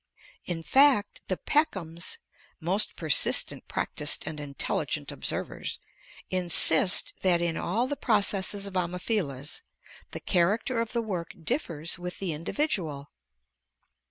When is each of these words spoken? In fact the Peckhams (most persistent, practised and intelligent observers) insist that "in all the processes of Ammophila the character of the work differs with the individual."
In 0.45 0.63
fact 0.63 1.21
the 1.27 1.37
Peckhams 1.37 2.17
(most 2.59 2.95
persistent, 2.95 3.67
practised 3.67 4.23
and 4.25 4.39
intelligent 4.39 5.11
observers) 5.11 5.77
insist 6.31 7.13
that 7.21 7.39
"in 7.39 7.55
all 7.55 7.85
the 7.85 7.95
processes 7.95 8.65
of 8.65 8.73
Ammophila 8.75 9.61
the 10.09 10.19
character 10.19 10.81
of 10.81 10.93
the 10.93 11.03
work 11.03 11.33
differs 11.43 11.99
with 11.99 12.17
the 12.17 12.33
individual." 12.33 13.11